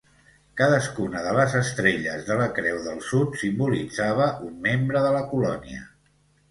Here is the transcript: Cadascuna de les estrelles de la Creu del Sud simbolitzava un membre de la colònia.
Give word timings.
Cadascuna 0.61 1.21
de 1.25 1.33
les 1.39 1.53
estrelles 1.59 2.25
de 2.31 2.39
la 2.41 2.49
Creu 2.61 2.81
del 2.89 3.05
Sud 3.11 3.39
simbolitzava 3.45 4.31
un 4.51 4.61
membre 4.69 5.07
de 5.09 5.15
la 5.19 5.27
colònia. 5.37 5.89